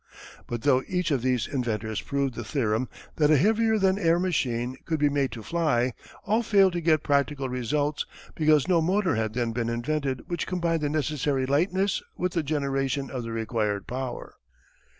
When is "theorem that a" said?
2.43-3.37